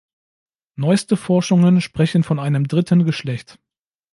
Neueste 0.77 1.15
Forschungen 1.15 1.79
sprechen 1.79 2.23
von 2.23 2.39
einem 2.39 2.67
dritten 2.67 3.05
Geschlecht. 3.05 3.59